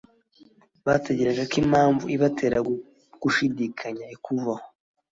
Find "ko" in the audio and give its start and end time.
1.49-1.55